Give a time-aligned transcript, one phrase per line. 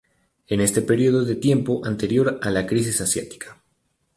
[0.47, 3.61] En este periodo de tiempo anterior a la crisis asiática.